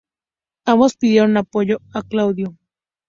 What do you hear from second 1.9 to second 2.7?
a Claudio.